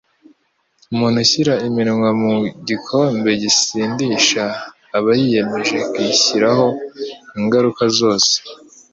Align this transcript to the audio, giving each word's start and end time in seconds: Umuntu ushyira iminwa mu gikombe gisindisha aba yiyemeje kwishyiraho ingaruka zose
Umuntu 0.91 1.17
ushyira 1.25 1.53
iminwa 1.67 2.09
mu 2.21 2.33
gikombe 2.67 3.29
gisindisha 3.41 4.43
aba 4.97 5.11
yiyemeje 5.19 5.77
kwishyiraho 5.91 6.65
ingaruka 7.39 7.83
zose 7.97 8.33